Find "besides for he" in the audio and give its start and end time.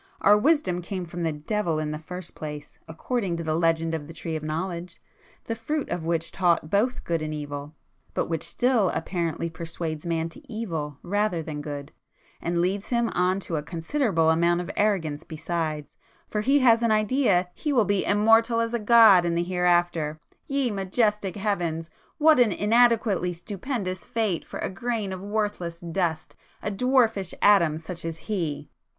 15.23-16.57